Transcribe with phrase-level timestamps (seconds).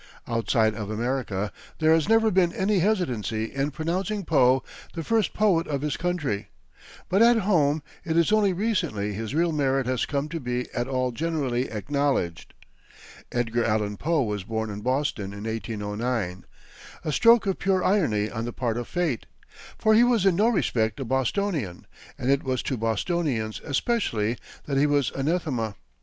[0.25, 5.67] Outside of America, there has never been any hesitancy in pronouncing Poe the first poet
[5.67, 6.49] of his country;
[7.07, 10.87] but, at home, it is only recently his real merit has come to be at
[10.87, 12.55] all generally acknowledged.
[13.31, 16.45] Edgar Allan Poe was born in Boston in 1809
[17.05, 19.27] a stroke of purest irony on the part of fate,
[19.77, 21.85] for he was in no respect a Bostonian,
[22.17, 25.75] and it was to Bostonians especially that he was anathema.